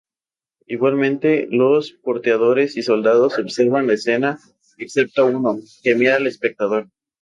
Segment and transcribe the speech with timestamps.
[0.65, 4.39] Igualmente los porteadores y soldados observan la escena,
[4.79, 6.89] excepto uno, que mira al espectador.